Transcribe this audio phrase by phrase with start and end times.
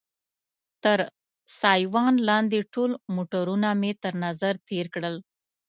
[0.83, 0.99] تر
[1.59, 5.15] سایوان لاندې ټول موټرونه مې تر نظر تېر کړل.